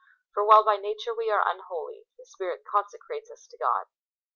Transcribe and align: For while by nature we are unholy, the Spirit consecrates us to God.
For 0.33 0.43
while 0.43 0.63
by 0.65 0.77
nature 0.77 1.13
we 1.13 1.29
are 1.29 1.47
unholy, 1.47 2.07
the 2.17 2.25
Spirit 2.25 2.63
consecrates 2.71 3.29
us 3.29 3.45
to 3.51 3.55
God. 3.59 3.85